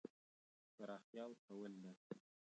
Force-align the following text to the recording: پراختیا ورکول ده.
پراختیا 0.75 1.23
ورکول 1.29 1.73
ده. 1.83 1.91